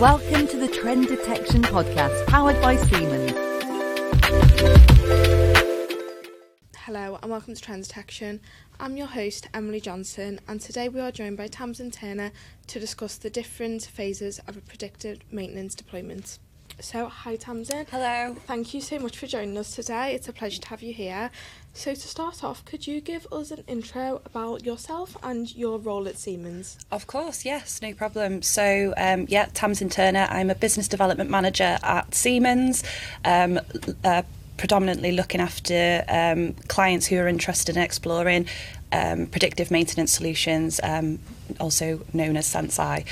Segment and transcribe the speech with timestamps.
[0.00, 3.32] Welcome to the Trend Detection Podcast, powered by Siemens.
[6.74, 8.40] Hello and welcome to Trend Detection.
[8.80, 12.32] I'm your host, Emily Johnson, and today we are joined by Tamsin Turner
[12.68, 16.38] to discuss the different phases of a predictive maintenance deployment.
[16.80, 17.86] So, hi Tamsin.
[17.90, 18.34] Hello.
[18.46, 20.14] Thank you so much for joining us today.
[20.14, 21.30] It's a pleasure to have you here.
[21.74, 26.08] So, to start off, could you give us an intro about yourself and your role
[26.08, 26.78] at Siemens?
[26.90, 28.40] Of course, yes, no problem.
[28.40, 32.82] So, um, yeah, Tamsin Turner, I'm a business development manager at Siemens.
[33.26, 33.60] Um,
[34.02, 34.22] uh,
[34.56, 38.46] predominantly looking after um, clients who are interested in exploring
[38.92, 41.18] um, predictive maintenance solutions, um,
[41.58, 43.04] also known as Senseye.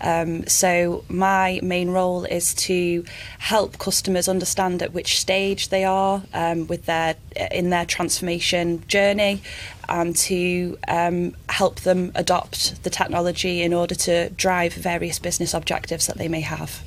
[0.00, 3.04] Um, so my main role is to
[3.38, 7.16] help customers understand at which stage they are um, with their
[7.50, 9.42] in their transformation journey,
[9.88, 16.06] and to um, help them adopt the technology in order to drive various business objectives
[16.06, 16.82] that they may have.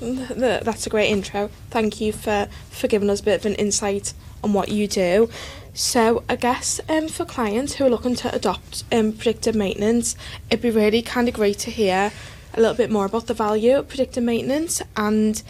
[0.00, 1.50] That's a great intro.
[1.70, 5.30] Thank you for, for giving us a bit of an insight on what you do.
[5.76, 10.14] So, I guess um, for clients who are looking to adopt um, predictive maintenance,
[10.48, 12.12] it'd be really kind of great to hear
[12.54, 15.42] a little bit more about the value of predictive maintenance and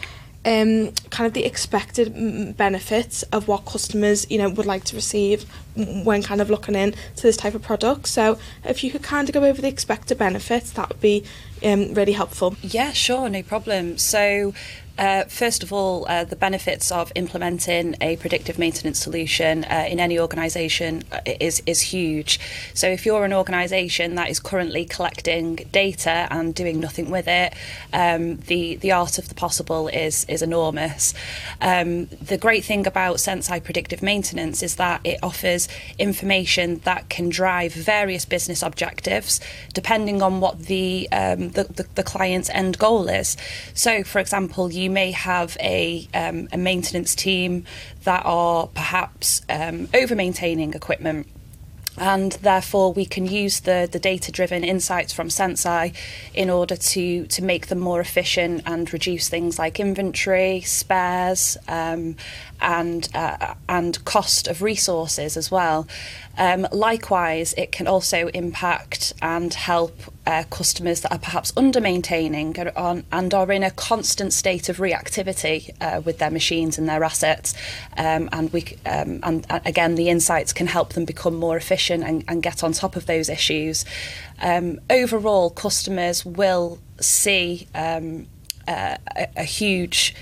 [0.43, 5.43] um, kind of the expected benefits of what customers you know would like to receive
[5.75, 8.07] when kind of looking in to this type of product.
[8.07, 11.23] So if you could kind of go over the expected benefits, that would be
[11.63, 12.55] um, really helpful.
[12.63, 13.99] Yeah, sure, no problem.
[13.99, 14.53] So
[14.97, 19.99] uh, first of all, uh, the benefits of implementing a predictive maintenance solution uh, in
[19.99, 22.39] any organisation uh, is is huge.
[22.73, 27.53] So, if you're an organisation that is currently collecting data and doing nothing with it,
[27.91, 31.13] um, the the art of the possible is is enormous.
[31.61, 35.67] Um, the great thing about Senseye predictive maintenance is that it offers
[35.99, 39.41] information that can drive various business objectives
[39.73, 43.35] depending on what the um, the, the, the client's end goal is.
[43.73, 47.65] So, for example, you you may have a, um, a maintenance team
[48.03, 51.27] that are perhaps um, over maintaining equipment
[51.97, 55.93] and therefore we can use the, the data driven insights from Senseye
[56.33, 62.15] in order to, to make them more efficient and reduce things like inventory, spares, um,
[62.61, 65.87] and uh, and cost of resources as well.
[66.37, 72.57] Um, likewise, it can also impact and help uh, customers that are perhaps under maintaining
[72.59, 76.89] and, on, and are in a constant state of reactivity uh, with their machines and
[76.89, 77.53] their assets.
[77.97, 82.03] Um, and we um, and, and again, the insights can help them become more efficient
[82.03, 83.85] and, and get on top of those issues.
[84.41, 88.27] Um, overall, customers will see um,
[88.67, 90.15] uh, a, a huge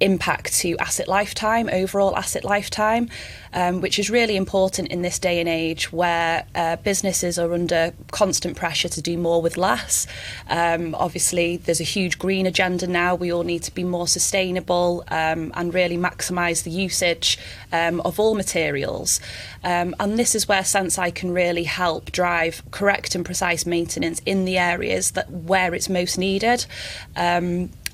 [0.00, 3.08] impact to asset lifetime, overall asset lifetime,
[3.52, 7.92] um, which is really important in this day and age where uh, businesses are under
[8.10, 10.06] constant pressure to do more with less.
[10.48, 13.14] Um, obviously, there's a huge green agenda now.
[13.14, 17.38] We all need to be more sustainable um, and really maximise the usage
[17.72, 19.20] um, of all materials.
[19.64, 24.44] Um, and this is where Senseye can really help drive correct and precise maintenance in
[24.44, 26.66] the areas that where it's most needed.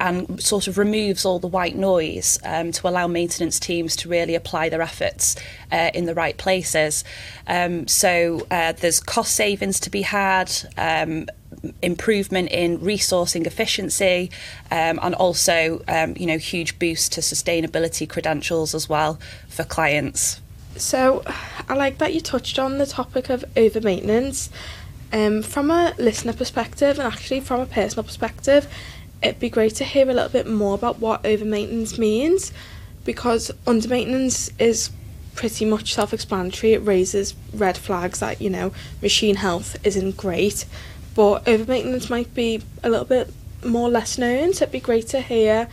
[0.05, 4.35] And sort of removes all the white noise um, to allow maintenance teams to really
[4.35, 5.35] apply their efforts
[5.73, 7.05] uh, in the right places.
[7.47, 10.53] Um, so uh, there's cost savings to be had.
[10.77, 11.27] Um,
[11.81, 14.31] improvement in resourcing efficiency
[14.71, 20.41] um, and also um, you know huge boost to sustainability credentials as well for clients
[20.77, 21.23] so
[21.69, 24.51] i like that you touched on the topic of over maintenance
[25.13, 28.67] um, from a listener perspective and actually from a personal perspective
[29.25, 32.53] it'd be great to hear a little bit more about what over maintenance means
[33.05, 34.91] because under maintenance is
[35.35, 36.75] pretty much self explanatory.
[36.75, 40.65] It raises red flags that, you know, machine health isn't great,
[41.15, 43.33] but over maintenance might be a little bit
[43.65, 45.69] more less known, so it'd be great to hear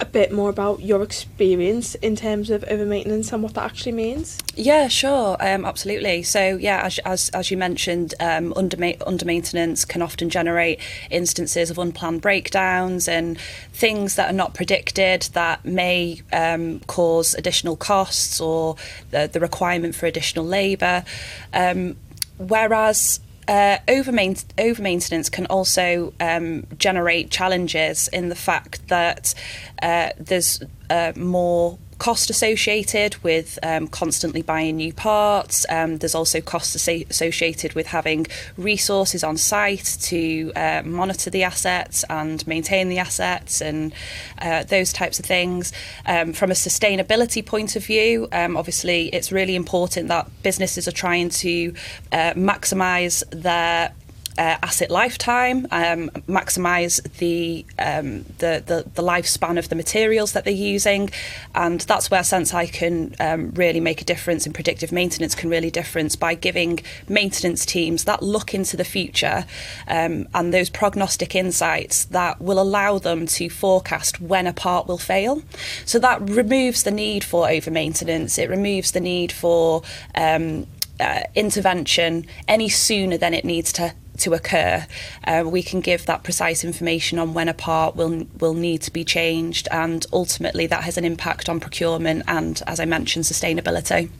[0.00, 3.92] a bit more about your experience in terms of over maintenance and what that actually
[3.92, 4.40] means?
[4.56, 6.24] Yeah, sure, um, absolutely.
[6.24, 10.80] So, yeah, as, as, as you mentioned, um, under, ma- under maintenance can often generate
[11.10, 13.38] instances of unplanned breakdowns and
[13.72, 18.76] things that are not predicted that may um, cause additional costs or
[19.10, 21.04] the, the requirement for additional labour.
[21.52, 21.96] Um,
[22.38, 24.12] whereas uh, over,
[24.58, 29.34] over maintenance can also um, generate challenges in the fact that
[29.82, 35.64] uh, there's uh, more cost associated with um, constantly buying new parts.
[35.70, 38.26] Um, there's also costs associated with having
[38.58, 43.94] resources on site to uh, monitor the assets and maintain the assets and
[44.36, 45.72] uh, those types of things.
[46.04, 50.92] Um, from a sustainability point of view, um, obviously, it's really important that businesses are
[50.92, 51.72] trying to
[52.12, 53.94] uh, maximise their
[54.38, 60.44] uh, asset lifetime, um, maximise the, um, the, the the lifespan of the materials that
[60.44, 61.10] they're using,
[61.54, 64.46] and that's where Senseye can um, really make a difference.
[64.46, 69.44] And predictive maintenance can really difference by giving maintenance teams that look into the future
[69.88, 74.98] um, and those prognostic insights that will allow them to forecast when a part will
[74.98, 75.42] fail.
[75.84, 78.38] So that removes the need for over maintenance.
[78.38, 79.82] It removes the need for
[80.14, 80.66] um,
[81.00, 84.86] uh, intervention any sooner than it needs to to occur,
[85.24, 88.92] uh, we can give that precise information on when a part will will need to
[88.92, 94.10] be changed, and ultimately that has an impact on procurement and, as I mentioned, sustainability.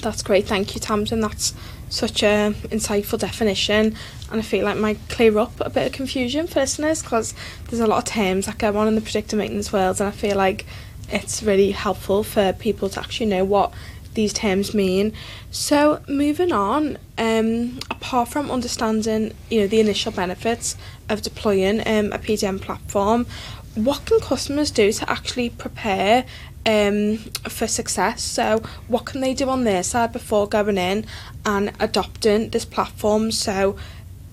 [0.00, 1.20] That's great, thank you, Tamsin.
[1.20, 1.54] That's
[1.88, 3.96] such a insightful definition,
[4.30, 7.34] and I feel like might clear up a bit of confusion for listeners because
[7.68, 10.12] there's a lot of terms that go on in the predictive maintenance world, and I
[10.12, 10.64] feel like
[11.10, 13.72] it's really helpful for people to actually know what
[14.20, 15.12] these terms mean.
[15.50, 20.76] So moving on, um, apart from understanding, you know, the initial benefits
[21.08, 23.26] of deploying um, a PDM platform,
[23.74, 26.26] what can customers do to actually prepare
[26.66, 27.16] um,
[27.48, 28.22] for success?
[28.22, 31.06] So what can they do on their side before going in
[31.46, 33.32] and adopting this platform?
[33.32, 33.76] So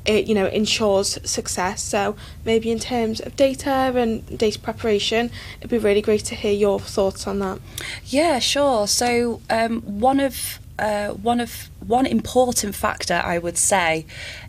[0.07, 1.83] it you know ensures success.
[1.83, 2.15] So
[2.45, 6.79] maybe in terms of data and data preparation it'd be really great to hear your
[6.79, 7.59] thoughts on that.
[8.05, 8.87] Yeah sure.
[8.87, 14.05] So um, one of uh, one of one important factor I would say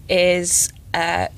[0.09, 1.29] is uh,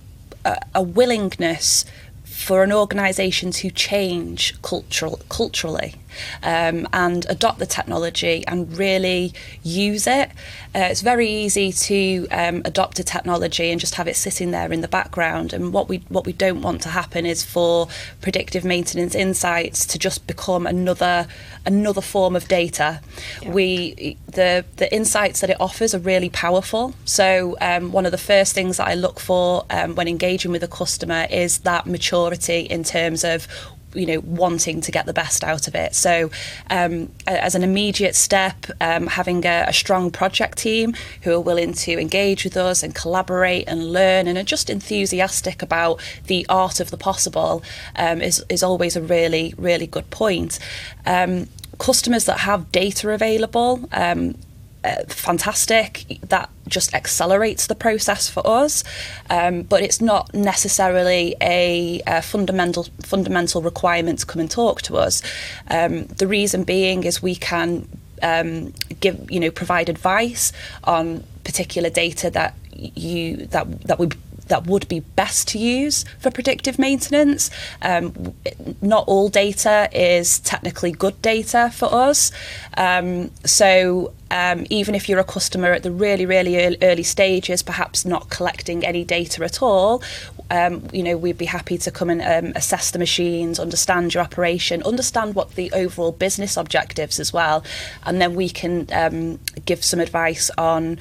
[0.44, 1.84] a, a willingness
[2.24, 5.94] for an organisation to change cultural, culturally
[6.42, 10.30] um, and adopt the technology and really use it.
[10.74, 14.72] Uh, it's very easy to um, adopt a technology and just have it sitting there
[14.72, 15.52] in the background.
[15.52, 17.88] And what we what we don't want to happen is for
[18.20, 21.26] predictive maintenance insights to just become another
[21.66, 23.00] another form of data.
[23.42, 23.52] Yeah.
[23.52, 26.94] We the the insights that it offers are really powerful.
[27.04, 30.62] So um, one of the first things that I look for um, when engaging with
[30.62, 33.46] a customer is that maturity in terms of
[33.94, 35.94] you know wanting to get the best out of it.
[35.94, 36.30] So
[36.70, 41.72] um, as an immediate step um, having a, a, strong project team who are willing
[41.72, 46.80] to engage with us and collaborate and learn and are just enthusiastic about the art
[46.80, 47.62] of the possible
[47.96, 50.58] um, is, is always a really really good point.
[51.06, 51.48] Um,
[51.78, 54.34] customers that have data available um,
[54.82, 56.06] uh, fantastic.
[56.28, 58.82] That just accelerates the process for us,
[59.28, 64.96] um, but it's not necessarily a, a, fundamental fundamental requirement to come and talk to
[64.96, 65.22] us.
[65.68, 67.88] Um, the reason being is we can
[68.22, 70.52] um, give you know provide advice
[70.84, 74.08] on particular data that you that that we
[74.50, 77.50] that would be best to use for predictive maintenance.
[77.80, 78.34] Um,
[78.82, 82.30] not all data is technically good data for us.
[82.76, 88.04] Um, so um, even if you're a customer at the really, really early stages, perhaps
[88.04, 90.02] not collecting any data at all,
[90.50, 94.22] um, you know, we'd be happy to come and um, assess the machines, understand your
[94.22, 97.64] operation, understand what the overall business objectives as well,
[98.04, 100.98] and then we can um, give some advice on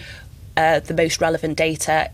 [0.55, 2.11] uh, the most relevant data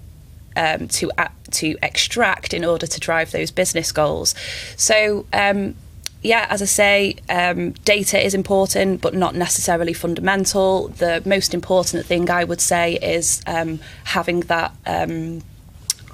[0.55, 1.11] um, to
[1.51, 4.35] to extract in order to drive those business goals.
[4.75, 5.25] So.
[5.33, 5.75] Um,
[6.21, 10.87] yeah, as I say, um, data is important, but not necessarily fundamental.
[10.87, 15.43] The most important thing I would say is um, having that um,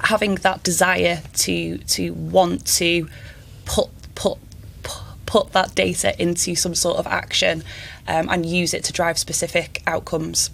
[0.03, 3.07] having that desire to to want to
[3.63, 4.37] put put
[5.25, 7.63] put that data into some sort of action
[8.05, 10.49] um, and use it to drive specific outcomes.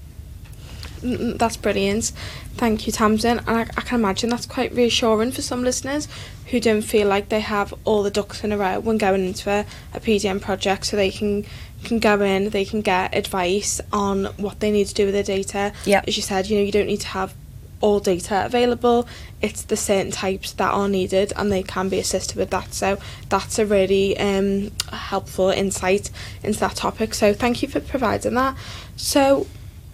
[1.01, 2.11] Mm, mm, that's brilliant.
[2.57, 3.39] Thank you, Tamsin.
[3.39, 6.07] And I, I can imagine that's quite reassuring for some listeners
[6.47, 9.49] who don't feel like they have all the ducks in a row when going into
[9.49, 11.45] a, a PDM project so they can
[11.83, 15.23] can go in, they can get advice on what they need to do with their
[15.23, 15.71] data.
[15.85, 16.01] Yeah.
[16.07, 17.35] As you said, you know, you don't need to have
[17.81, 19.07] all data available.
[19.41, 22.73] It's the certain types that are needed and they can be assisted with that.
[22.73, 22.97] So
[23.29, 26.09] that's a really um, helpful insight
[26.43, 27.13] into that topic.
[27.13, 28.57] So thank you for providing that.
[28.95, 29.45] So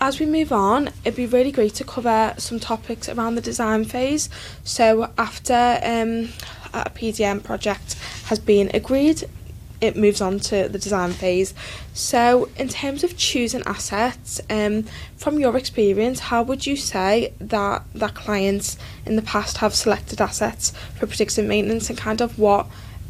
[0.04, 3.86] as we move on, it'd be really great to cover some topics around the design
[3.86, 4.28] phase.
[4.66, 6.28] So after um,
[6.74, 7.94] a PDM project
[8.26, 9.24] has been agreed,
[9.80, 11.54] it moves on to the design phase.
[11.94, 14.84] So in terms of choosing assets, um,
[15.16, 20.20] from your experience, how would you say that that clients in the past have selected
[20.20, 22.68] assets for predictive maintenance and kind of what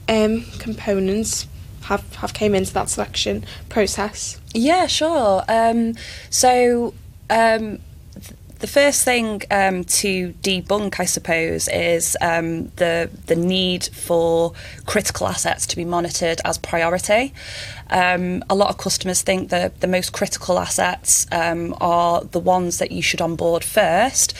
[0.08, 1.48] um, components
[1.84, 4.40] have, have came into that selection process?
[4.54, 5.44] Yeah, sure.
[5.48, 5.96] Um,
[6.30, 6.94] so
[7.30, 7.80] um,
[8.13, 14.54] th- the first thing um, to debunk, I suppose, is um, the the need for
[14.86, 17.34] critical assets to be monitored as priority.
[17.90, 22.80] Um, a lot of customers think that the most critical assets um, are the ones
[22.80, 24.34] that you should onboard first,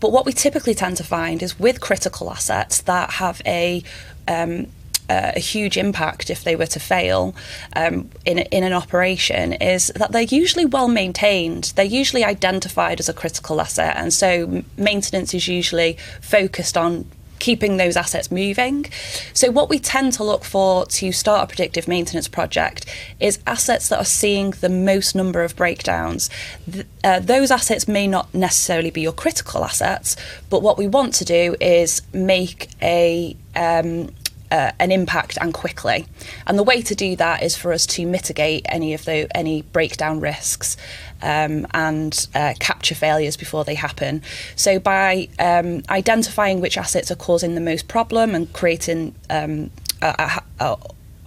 [0.00, 3.82] but what we typically tend to find is with critical assets that have a
[4.26, 4.68] um,
[5.08, 7.34] uh, a huge impact if they were to fail
[7.74, 11.72] um, in, in an operation is that they're usually well maintained.
[11.76, 17.06] They're usually identified as a critical asset, and so maintenance is usually focused on
[17.38, 18.86] keeping those assets moving.
[19.32, 22.86] So, what we tend to look for to start a predictive maintenance project
[23.20, 26.30] is assets that are seeing the most number of breakdowns.
[26.70, 30.16] Th- uh, those assets may not necessarily be your critical assets,
[30.50, 34.10] but what we want to do is make a um,
[34.50, 36.06] uh, an impact and quickly.
[36.46, 39.62] And the way to do that is for us to mitigate any of the any
[39.62, 40.76] breakdown risks
[41.22, 44.22] um, and uh, capture failures before they happen.
[44.56, 49.70] So by um, identifying which assets are causing the most problem and creating um,
[50.02, 50.76] a, a, a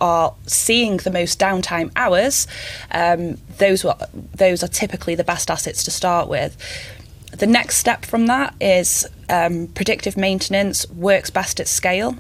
[0.02, 2.48] are seeing the most downtime hours,
[2.90, 3.98] um, those are,
[4.34, 6.58] those are typically the best assets to start with.
[7.38, 12.16] The next step from that is um, predictive maintenance works best at scale.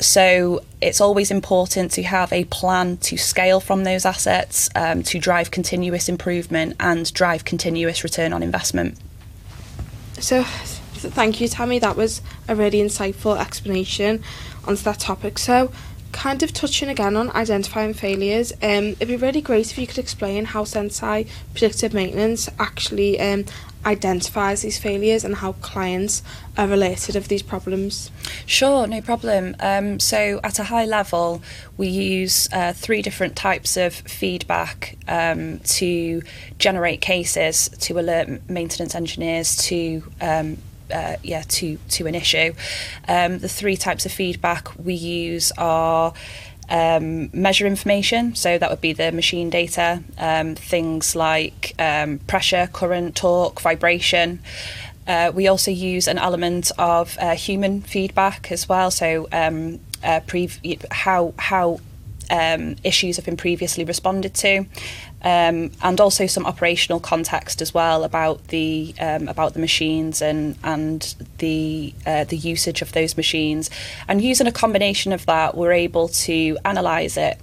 [0.00, 5.18] So it's always important to have a plan to scale from those assets um, to
[5.18, 8.98] drive continuous improvement and drive continuous return on investment.
[10.20, 11.78] So, thank you, Tammy.
[11.78, 14.22] That was a really insightful explanation
[14.66, 15.38] onto that topic.
[15.38, 15.72] So,
[16.12, 19.98] kind of touching again on identifying failures, um, it'd be really great if you could
[19.98, 23.44] explain how Senseye predictive maintenance actually um,
[23.86, 26.22] identifies these failures and how clients
[26.56, 28.10] are related of these problems?
[28.46, 29.56] Sure, no problem.
[29.60, 31.42] Um, so, at a high level,
[31.76, 36.22] we use uh, three different types of feedback um, to
[36.58, 40.02] generate cases to alert maintenance engineers to.
[40.20, 40.58] Um,
[40.92, 42.52] uh, yeah, to to an issue.
[43.08, 46.12] Um, the three types of feedback we use are
[46.68, 48.34] um, measure information.
[48.34, 54.40] So that would be the machine data, um, things like um, pressure, current, torque, vibration.
[55.06, 58.90] Uh, we also use an element of uh, human feedback as well.
[58.90, 61.80] So um, uh, pre- how how
[62.30, 64.64] um, issues have been previously responded to,
[65.24, 70.56] um, and also some operational context as well about the um, about the machines and
[70.62, 73.70] and the uh, the usage of those machines.
[74.06, 77.40] And using a combination of that, we're able to analyse it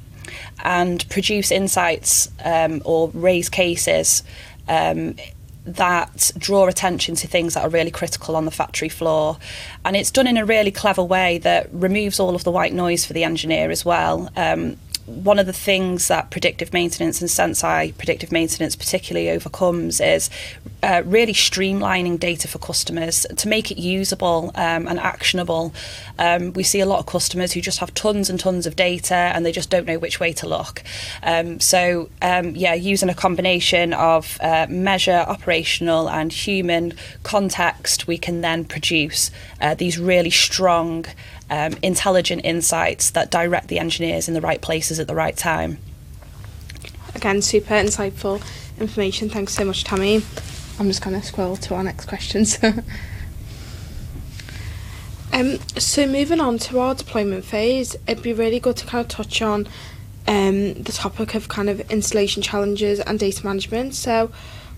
[0.63, 4.23] and produce insights um, or raise cases.
[4.69, 5.15] Um,
[5.63, 9.37] that draw attention to things that are really critical on the factory floor.
[9.85, 13.05] And it's done in a really clever way that removes all of the white noise
[13.05, 14.31] for the engineer as well.
[15.11, 20.29] One of the things that predictive maintenance and Senseye predictive maintenance particularly overcomes is
[20.83, 25.73] uh, really streamlining data for customers to make it usable um, and actionable.
[26.17, 29.15] Um, we see a lot of customers who just have tons and tons of data
[29.15, 30.81] and they just don't know which way to look.
[31.23, 38.17] Um, so, um, yeah, using a combination of uh, measure, operational, and human context, we
[38.17, 41.05] can then produce uh, these really strong
[41.51, 45.77] um, intelligent insights that direct the engineers in the right places at the right time.
[47.13, 48.41] Again, super insightful
[48.79, 49.29] information.
[49.29, 50.23] Thanks so much, Tammy.
[50.79, 52.57] I'm just going to scroll to our next questions.
[55.33, 59.09] um, so, moving on to our deployment phase, it'd be really good to kind of
[59.09, 59.67] touch on
[60.27, 63.93] um, the topic of kind of installation challenges and data management.
[63.93, 64.31] So,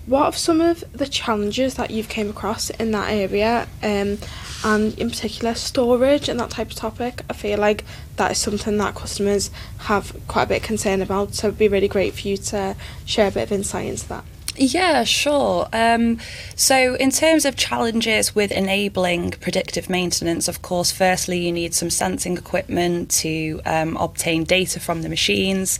[0.05, 4.17] what are some of the challenges that you've came across in that area um,
[4.65, 7.83] and in particular storage and that type of topic i feel like
[8.17, 11.67] that is something that customers have quite a bit of concern about so it'd be
[11.67, 14.23] really great for you to share a bit of insight into that
[14.55, 15.67] yeah, sure.
[15.73, 16.19] Um,
[16.55, 21.89] so, in terms of challenges with enabling predictive maintenance, of course, firstly, you need some
[21.89, 25.79] sensing equipment to um, obtain data from the machines.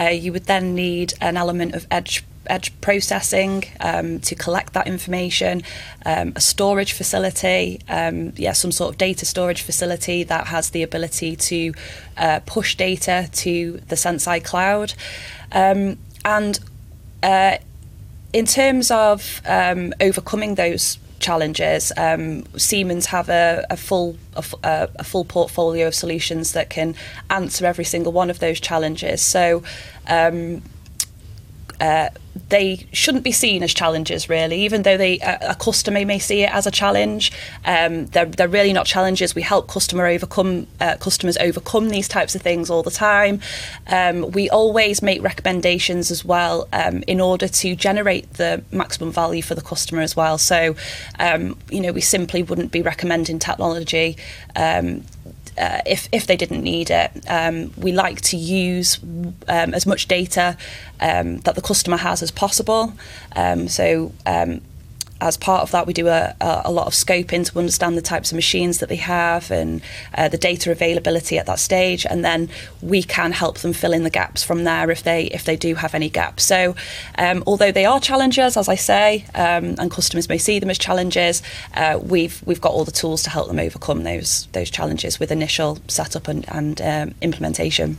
[0.00, 4.86] Uh, you would then need an element of edge edge processing um, to collect that
[4.86, 5.62] information,
[6.06, 10.82] um, a storage facility, um, yeah, some sort of data storage facility that has the
[10.82, 11.74] ability to
[12.16, 14.94] uh, push data to the Senseye cloud.
[15.52, 16.58] Um, and
[17.22, 17.58] uh,
[18.32, 21.90] in terms of um, overcoming those challenges.
[21.96, 26.94] Um, Siemens have a, a full a, a, full portfolio of solutions that can
[27.30, 29.22] answer every single one of those challenges.
[29.22, 29.62] So.
[30.06, 30.62] Um,
[31.80, 32.08] uh,
[32.48, 36.42] they shouldn't be seen as challenges, really, even though they a, a customer may see
[36.42, 37.32] it as a challenge.
[37.64, 39.34] Um, they're, they're really not challenges.
[39.34, 43.40] We help customer overcome uh, customers overcome these types of things all the time.
[43.86, 49.42] Um, we always make recommendations as well um, in order to generate the maximum value
[49.42, 50.38] for the customer as well.
[50.38, 50.74] So,
[51.18, 54.16] um, you know, we simply wouldn't be recommending technology
[54.56, 55.04] um,
[55.58, 57.10] uh, if, if they didn't need it.
[57.28, 60.56] Um, we like to use um, as much data
[61.00, 62.94] um, that the customer has as possible.
[63.36, 64.60] Um, so um,
[65.20, 68.32] as part of that, we do a, a, lot of scoping to understand the types
[68.32, 69.80] of machines that they have and
[70.14, 72.48] uh, the data availability at that stage, and then
[72.82, 75.76] we can help them fill in the gaps from there if they if they do
[75.76, 76.44] have any gaps.
[76.44, 76.74] So,
[77.16, 80.78] um, although they are challenges, as I say, um, and customers may see them as
[80.78, 81.42] challenges,
[81.74, 85.30] uh, we've we've got all the tools to help them overcome those those challenges with
[85.30, 87.96] initial setup and, and um, implementation.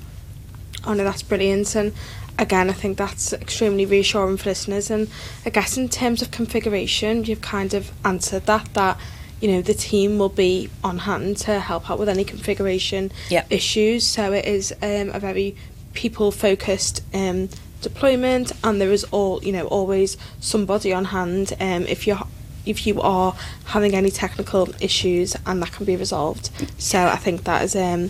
[0.84, 1.94] Oh no, that's brilliant, and
[2.38, 4.90] again, I think that's extremely reassuring for listeners.
[4.90, 5.10] And
[5.46, 9.00] I guess in terms of configuration, you've kind of answered that, that,
[9.42, 13.48] you know, the team will be on hand to help out with any configuration yep.
[13.50, 14.06] issues.
[14.06, 15.56] So it is um, a very
[15.94, 17.50] people focused um,
[17.82, 22.20] deployment and there is all, you know, always somebody on hand um, if you're
[22.66, 26.50] if you are having any technical issues and that can be resolved.
[26.80, 28.10] So I think that is um,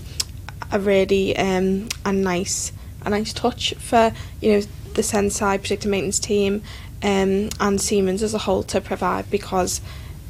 [0.72, 2.72] a really um, a nice
[3.06, 4.62] a nice touch for you know
[4.94, 6.64] the Senseye predictive maintenance team
[7.04, 9.82] um, and Siemens as a whole to provide because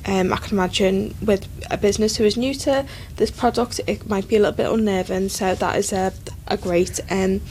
[0.06, 4.28] um, I can imagine with a business who is new to this product it might
[4.28, 6.14] be a little bit unnerving so that is a,
[6.48, 7.42] a great um,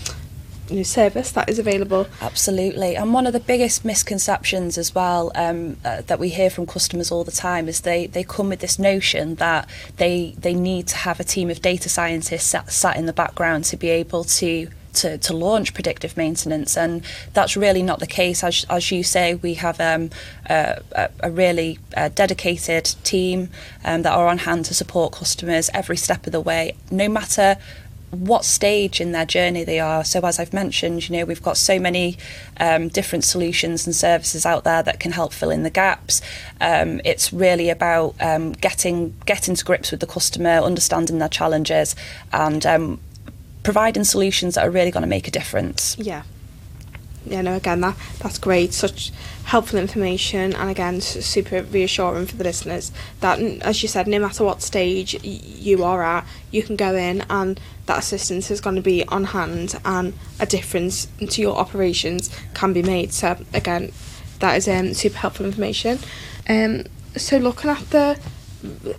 [0.83, 2.07] service that is available.
[2.21, 6.67] Absolutely, and one of the biggest misconceptions as well um, uh, that we hear from
[6.67, 10.87] customers all the time is they, they come with this notion that they they need
[10.89, 14.25] to have a team of data scientists sat, sat in the background to be able
[14.25, 18.43] to to, to launch predictive maintenance, and that's really not the case.
[18.43, 20.11] As, as you say, we have um,
[20.47, 20.81] a,
[21.21, 23.51] a, really uh, dedicated team
[23.85, 27.57] um, that are on hand to support customers every step of the way, no matter
[28.15, 30.05] what stage in their journey they are.
[30.05, 32.17] So, as I've mentioned, you know, we've got so many
[32.59, 36.21] um, different solutions and services out there that can help fill in the gaps.
[36.61, 41.95] Um, it's really about um, getting getting to grips with the customer, understanding their challenges,
[42.33, 43.01] and um,
[43.65, 45.97] providing solutions that are really going to make a difference.
[45.99, 46.23] Yeah.
[47.27, 48.75] Yeah, no, again, that that's great.
[48.75, 49.11] Such
[49.45, 54.45] helpful information, and again, super reassuring for the listeners that, as you said, no matter
[54.45, 58.83] what stage you are at, you can go in and that assistance is going to
[58.83, 63.15] be on hand, and a difference to your operations can be made.
[63.15, 63.93] So, again,
[64.41, 66.01] that is um, super helpful information.
[66.47, 66.85] Um,
[67.17, 68.19] so, looking at the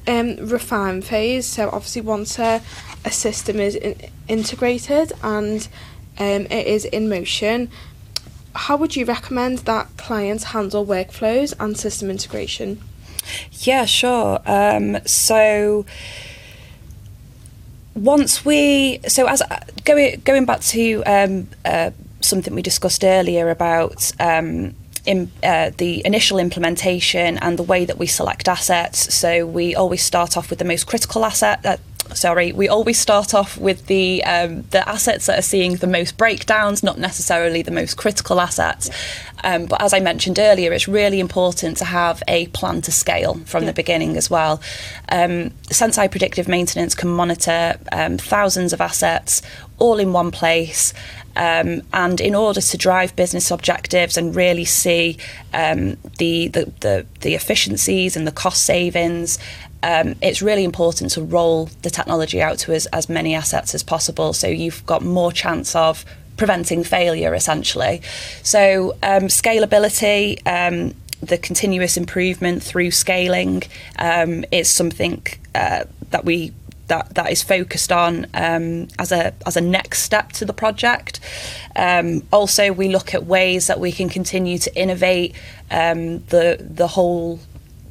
[0.08, 2.62] um, refine phase, so obviously once a,
[3.04, 3.95] a system is in,
[4.28, 5.67] integrated and
[6.17, 7.69] um, it is in motion,
[8.56, 12.82] how would you recommend that clients handle workflows and system integration?
[13.51, 14.39] Yeah, sure.
[14.45, 15.86] Um, so
[17.95, 23.49] once we, so as uh, going going back to um, uh, something we discussed earlier
[23.49, 24.75] about um,
[25.06, 29.13] in, uh, the initial implementation and the way that we select assets.
[29.13, 31.65] So we always start off with the most critical asset.
[31.65, 31.78] Uh,
[32.13, 36.18] sorry, we always start off with the um, the assets that are seeing the most
[36.18, 38.89] breakdowns, not necessarily the most critical assets.
[39.46, 43.36] Um, but as I mentioned earlier, it's really important to have a plan to scale
[43.46, 43.68] from yeah.
[43.68, 44.60] the beginning as well.
[45.10, 49.44] Um, Senseye Predictive Maintenance can monitor um, thousands of assets
[49.78, 50.94] all in one place.
[51.36, 55.18] Um, and in order to drive business objectives and really see
[55.54, 59.38] um, the, the, the, the efficiencies and the cost savings,
[59.84, 63.84] um, it's really important to roll the technology out to as, as many assets as
[63.84, 66.04] possible so you've got more chance of
[66.38, 68.02] preventing failure essentially.
[68.43, 73.63] So um, scalability, um, the continuous improvement through scaling
[73.98, 76.54] um, is something uh, that we
[76.88, 81.19] that that is focused on um, as a as a next step to the project.
[81.76, 85.36] Um, also, we look at ways that we can continue to innovate
[85.71, 87.39] um, the the whole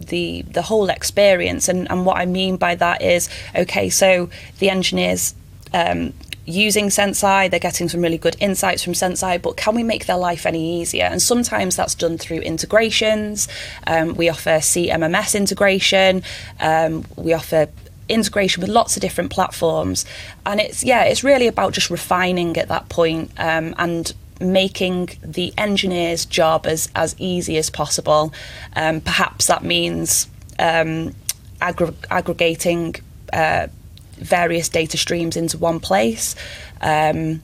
[0.01, 1.69] the the whole experience.
[1.69, 5.35] And, and what I mean by that is, okay, so the engineers
[5.75, 6.15] um,
[6.47, 10.17] using Senseye, they're getting some really good insights from Senseye, but can we make their
[10.17, 11.05] life any easier?
[11.05, 13.49] And sometimes that's done through integrations.
[13.87, 16.23] Um, we offer CMMS integration.
[16.61, 17.69] Um, we offer
[18.09, 20.05] integration with lots of different platforms
[20.45, 25.55] and it's yeah it's really about just refining at that point, um, and making the
[25.57, 28.33] engineer's job as, as easy as possible.
[28.77, 31.15] Um, perhaps that means um,
[31.61, 32.97] aggregating
[33.33, 33.69] uh,
[34.17, 36.35] various data streams into one place.
[36.81, 37.43] Um,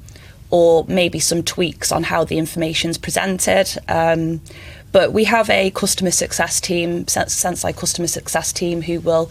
[0.51, 3.79] or maybe some tweaks on how the information is presented.
[3.89, 4.41] Um,
[4.93, 9.31] but we have a customer success team, Senseye customer success team, who will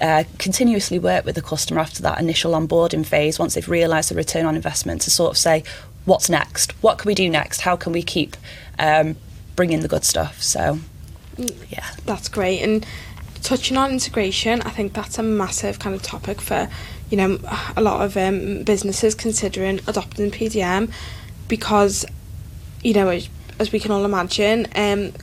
[0.00, 4.14] uh, continuously work with the customer after that initial onboarding phase once they've realised the
[4.14, 5.62] return on investment to sort of say
[6.04, 6.72] what's next?
[6.82, 7.60] What can we do next?
[7.60, 8.36] How can we keep
[8.78, 9.16] um,
[9.56, 10.42] bringing the good stuff?
[10.42, 10.78] So,
[11.36, 11.86] yeah.
[12.06, 12.62] That's great.
[12.62, 12.86] And
[13.48, 16.68] touching on integration, I think that's a massive kind of topic for,
[17.08, 17.38] you know,
[17.78, 20.92] a lot of um, businesses considering adopting PDM
[21.48, 22.04] because,
[22.84, 25.14] you know, as, as we can all imagine, um,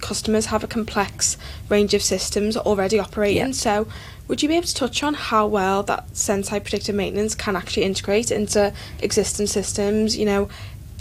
[0.00, 1.36] customers have a complex
[1.68, 3.46] range of systems already operating.
[3.46, 3.52] Yeah.
[3.52, 3.86] So,
[4.26, 7.84] would you be able to touch on how well that Senseye predictive maintenance can actually
[7.84, 10.16] integrate into existing systems?
[10.16, 10.48] You know,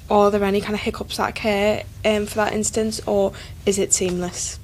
[0.10, 3.34] are there any kind of hiccups that occur um, for that instance, or
[3.66, 4.60] is it seamless?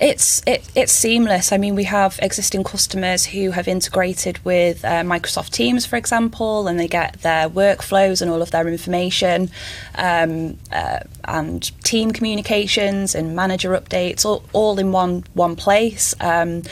[0.00, 1.52] It's it, it's seamless.
[1.52, 6.68] I mean, we have existing customers who have integrated with uh, Microsoft Teams, for example,
[6.68, 9.50] and they get their workflows and all of their information,
[9.94, 16.14] um, uh, and team communications and manager updates, all, all in one one place.
[16.20, 16.62] Um,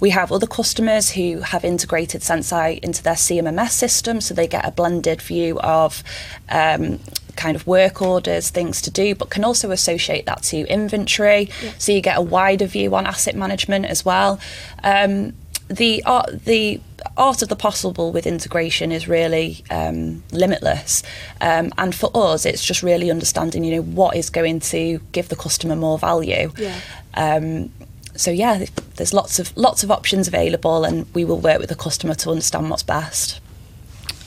[0.00, 4.66] we have other customers who have integrated Senseye into their CMMS system, so they get
[4.66, 6.02] a blended view of
[6.48, 7.00] um,
[7.38, 11.48] kind of work orders, things to do, but can also associate that to inventory.
[11.62, 11.72] Yeah.
[11.78, 14.38] So you get a wider view on asset management as well.
[14.84, 15.32] Um,
[15.68, 16.80] the art, the
[17.16, 21.02] art of the possible with integration is really um, limitless,
[21.40, 25.28] um, and for us, it's just really understanding, you know, what is going to give
[25.28, 26.52] the customer more value.
[26.56, 26.80] Yeah.
[27.14, 27.70] Um,
[28.16, 28.64] so yeah,
[28.96, 32.30] there's lots of lots of options available, and we will work with the customer to
[32.30, 33.40] understand what's best.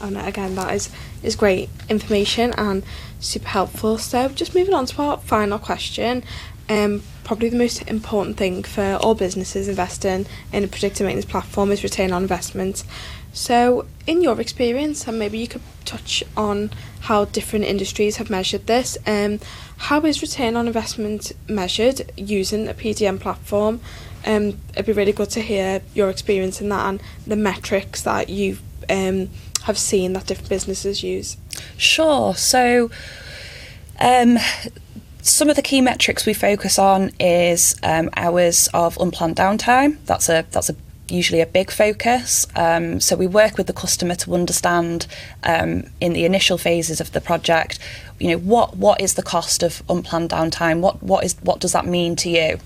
[0.02, 0.90] And again, that is
[1.24, 2.84] is great information and
[3.20, 3.98] super helpful.
[3.98, 6.24] So, just moving on to our final question.
[6.70, 11.72] Um, probably the most important thing for all businesses investing in a predictive maintenance platform
[11.72, 12.84] is return on investment.
[13.34, 18.68] So, in your experience, and maybe you could touch on how different industries have measured
[18.68, 18.98] this.
[19.08, 19.40] Um,
[19.78, 23.80] how is return on investment measured using a PDM platform?
[24.26, 28.30] Um, it'd be really good to hear your experience in that and the metrics that
[28.30, 28.58] you
[28.90, 29.30] um,
[29.63, 31.38] have seen that different businesses use.
[31.78, 32.36] Sure.
[32.36, 32.89] So,
[34.00, 34.38] um,
[35.21, 39.97] some of the key metrics we focus on is um, hours of unplanned downtime.
[40.06, 40.76] That's a that's a
[41.12, 42.47] usually a big focus.
[42.56, 45.08] Um, so we work with the customer to understand
[45.43, 47.80] um, in the initial phases of the project,
[48.19, 50.80] you know, what what is the cost of unplanned downtime?
[50.80, 52.60] What what is what does that mean to you?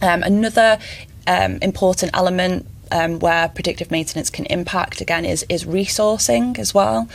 [0.00, 0.78] Um, another
[1.26, 7.08] um, important element um, where predictive maintenance can impact again is is resourcing as well.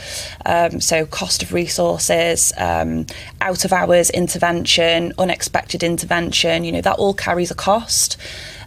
[0.46, 3.06] Um, so cost of resources, um,
[3.40, 6.64] out of hours intervention, unexpected intervention.
[6.64, 8.18] You know that all carries a cost,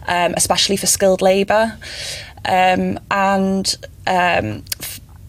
[0.08, 1.78] um, especially for skilled labour,
[2.44, 3.74] um, and.
[4.06, 4.64] Um,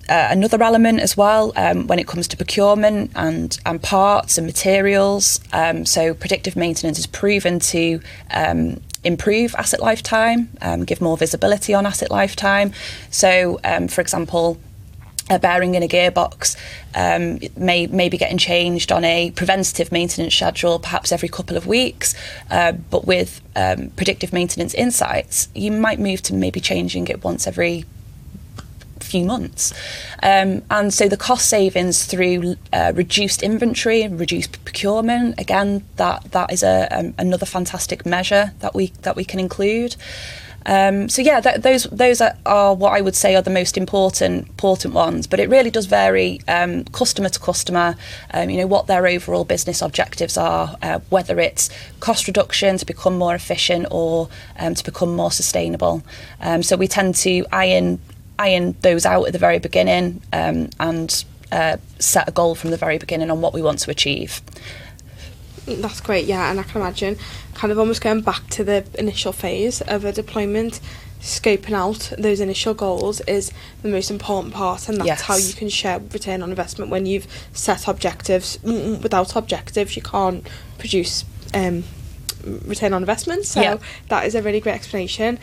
[0.07, 4.45] uh, another element as well um, when it comes to procurement and, and parts and
[4.45, 5.39] materials.
[5.51, 11.73] Um, so predictive maintenance is proven to um, improve asset lifetime, um, give more visibility
[11.73, 12.73] on asset lifetime.
[13.11, 14.57] So, um, for example,
[15.29, 16.55] a bearing in a gearbox
[16.93, 21.65] um, may, may be getting changed on a preventative maintenance schedule, perhaps every couple of
[21.65, 22.13] weeks.
[22.51, 27.47] Uh, but with um, predictive maintenance insights, you might move to maybe changing it once
[27.47, 27.85] every
[29.15, 29.73] few months.
[30.21, 36.51] Um, and so the cost savings through uh, reduced inventory, reduced procurement, again, that that
[36.51, 39.95] is a, um, another fantastic measure that we that we can include.
[40.67, 43.77] Um, so yeah, th- those those are, are, what I would say are the most
[43.77, 45.27] important important ones.
[45.27, 47.95] But it really does vary um, customer to customer.
[48.33, 52.85] Um, you know what their overall business objectives are, uh, whether it's cost reduction to
[52.85, 54.27] become more efficient or
[54.59, 56.01] um, to become more sustainable.
[56.41, 57.99] Um, so we tend to iron
[58.39, 62.77] iron those out at the very beginning um, and uh, set a goal from the
[62.77, 64.41] very beginning on what we want to achieve.
[65.65, 67.17] That's great, yeah, and I can imagine
[67.55, 70.79] kind of almost going back to the initial phase of a deployment,
[71.21, 75.21] scoping out those initial goals is the most important part, and that's yes.
[75.21, 78.59] how you can share return on investment when you've set objectives.
[78.63, 81.83] Without objectives, you can't produce um,
[82.65, 83.77] return on investment, so yeah.
[84.09, 85.39] that is a really great explanation.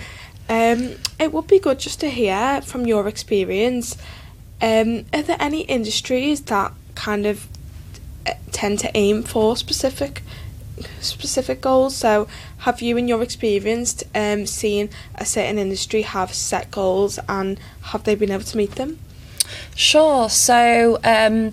[0.53, 3.97] Um, it would be good just to hear from your experience.
[4.61, 7.49] Um, are there any industries that kind of
[8.27, 10.23] uh, tend to aim for specific
[11.01, 11.97] specific goals?
[11.97, 17.59] So, have you, in your experience, um, seen a certain industry have set goals, and
[17.85, 18.99] have they been able to meet them?
[19.75, 20.29] Sure.
[20.29, 21.01] So.
[21.03, 21.53] Um,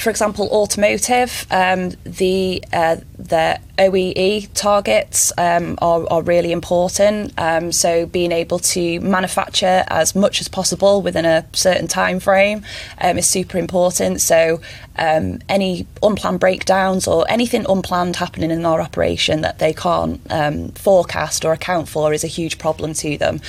[0.00, 2.96] for example, automotive, um, the uh,
[3.30, 7.32] the OEE targets um, are, are, really important.
[7.38, 12.62] Um, so being able to manufacture as much as possible within a certain time frame
[13.00, 14.20] um, is super important.
[14.20, 14.60] So
[14.96, 20.72] um, any unplanned breakdowns or anything unplanned happening in our operation that they can't um,
[20.72, 23.40] forecast or account for is a huge problem to them.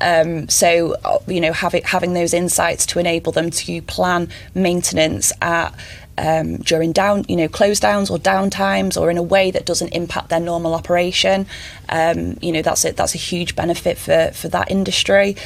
[0.00, 5.32] Um, so uh, you know having having those insights to enable them to plan maintenance
[5.40, 5.72] at
[6.18, 9.88] um, during down, you know, close downs or downtimes, or in a way that doesn't
[9.90, 11.46] impact their normal operation.
[11.88, 15.36] Um, you know, that's a, that's a huge benefit for for that industry.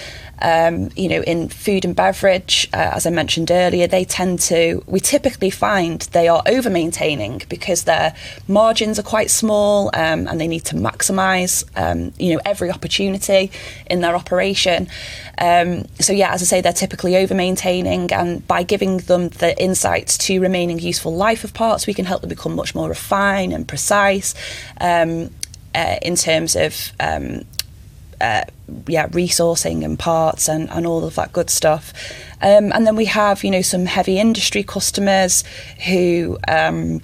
[0.45, 4.83] Um, you know, in food and beverage, uh, as I mentioned earlier, they tend to,
[4.87, 8.15] we typically find they are over maintaining because their
[8.49, 13.53] margins are quite small um, and they need to maximise, um, you know, every opportunity
[13.87, 14.89] in their operation.
[15.39, 19.57] Um, so yeah, as I say, they're typically over maintaining, and by giving them the
[19.63, 23.53] insights to remaining useful life of parts, we can help them become much more refined
[23.53, 24.35] and precise
[24.81, 25.31] um,
[25.75, 27.45] uh, in terms of um,
[28.23, 28.45] uh,
[28.87, 31.93] yeah, resourcing and parts and, and all of that good stuff.
[32.41, 35.45] Um, and then we have, you know, some heavy industry customers
[35.87, 37.03] who um,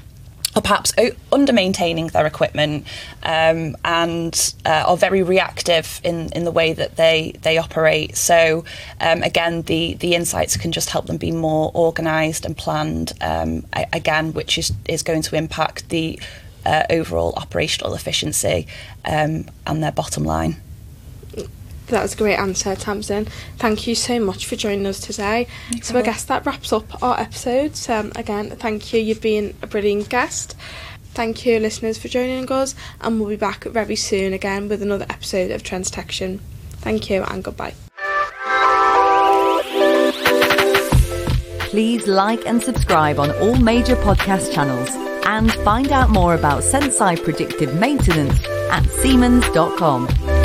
[0.54, 0.92] are perhaps
[1.30, 2.86] under maintaining their equipment
[3.22, 8.16] um, and uh, are very reactive in, in the way that they, they operate.
[8.16, 8.64] So
[9.00, 13.66] um, again, the, the insights can just help them be more organised and planned um,
[13.92, 16.18] again, which is, is going to impact the
[16.64, 18.66] uh, overall operational efficiency
[19.04, 20.56] um, and their bottom line.
[21.88, 23.26] That was a great answer, Tamsin.
[23.56, 25.46] Thank you so much for joining us today.
[25.72, 27.78] No so I guess that wraps up our episode.
[27.88, 29.00] Um, again, thank you.
[29.00, 30.54] You've been a brilliant guest.
[31.14, 35.06] Thank you, listeners, for joining us, and we'll be back very soon again with another
[35.08, 36.40] episode of Trends Detection.
[36.76, 37.74] Thank you, and goodbye.
[41.70, 44.90] Please like and subscribe on all major podcast channels
[45.26, 50.37] and find out more about Senseye predictive maintenance at Siemens.com.